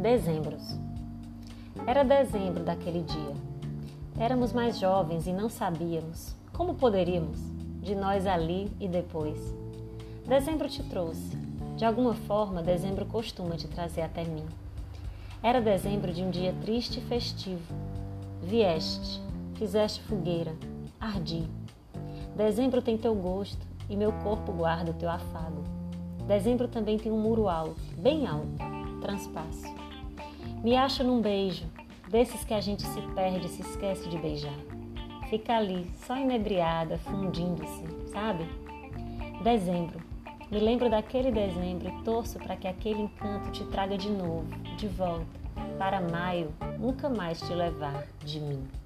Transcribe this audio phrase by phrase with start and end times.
[0.00, 0.78] Dezembros.
[1.86, 3.34] Era dezembro daquele dia.
[4.18, 7.38] Éramos mais jovens e não sabíamos como poderíamos,
[7.82, 9.38] de nós ali e depois.
[10.26, 11.36] Dezembro te trouxe.
[11.76, 14.44] De alguma forma, dezembro costuma te trazer até mim.
[15.42, 17.74] Era dezembro de um dia triste e festivo.
[18.42, 19.20] Vieste,
[19.56, 20.54] fizeste fogueira,
[20.98, 21.46] ardi.
[22.34, 25.62] Dezembro tem teu gosto e meu corpo guarda o teu afago.
[26.26, 28.48] Dezembro também tem um muro alto, bem alto,
[29.02, 29.69] transpasso.
[30.62, 31.64] Me acha num beijo,
[32.10, 34.58] desses que a gente se perde se esquece de beijar.
[35.30, 38.44] Fica ali, só inebriada, fundindo-se, sabe?
[39.42, 39.98] Dezembro.
[40.50, 44.44] Me lembro daquele dezembro e torço para que aquele encanto te traga de novo,
[44.76, 45.40] de volta,
[45.78, 48.79] para maio nunca mais te levar de mim.